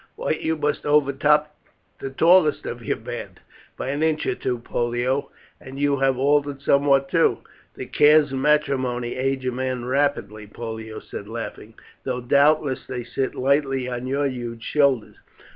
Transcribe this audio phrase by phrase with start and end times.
[0.15, 1.55] Why, you must overtop
[1.99, 3.39] the tallest of your band."
[3.77, 5.29] "By an inch or two, Pollio.
[5.59, 7.37] And you have altered somewhat too."
[7.75, 13.35] "The cares of matrimony age a man rapidly," Pollio said laughing, "though doubtless they sit
[13.35, 15.17] lightly on your huge shoulders.